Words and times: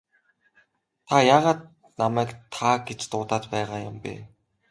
Та 1.07 1.17
яагаад 1.35 1.59
намайг 2.01 2.29
та 2.53 2.71
гэж 2.87 3.01
дуудаад 3.11 3.43
байгаа 3.53 3.79
юм 3.89 3.95
бэ? 4.03 4.13